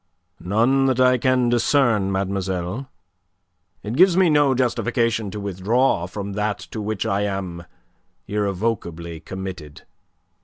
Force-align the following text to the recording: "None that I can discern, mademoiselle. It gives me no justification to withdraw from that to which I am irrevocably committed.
"None 0.39 0.87
that 0.87 0.99
I 0.99 1.19
can 1.19 1.49
discern, 1.49 2.11
mademoiselle. 2.11 2.89
It 3.83 3.95
gives 3.95 4.17
me 4.17 4.31
no 4.31 4.55
justification 4.55 5.29
to 5.29 5.39
withdraw 5.39 6.07
from 6.07 6.33
that 6.33 6.57
to 6.71 6.81
which 6.81 7.05
I 7.05 7.21
am 7.21 7.65
irrevocably 8.27 9.19
committed. 9.19 9.83